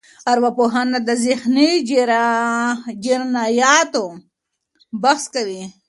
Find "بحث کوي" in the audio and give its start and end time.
5.01-5.63